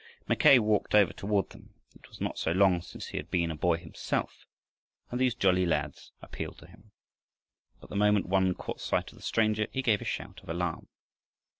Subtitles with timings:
[0.27, 1.75] Mackay walked over toward them.
[1.93, 4.47] It was not so long since he had been a boy himself,
[5.11, 6.89] and these jolly lads appealed to him.
[7.79, 10.87] But the moment one caught sight of the stranger, he gave a shout of alarm.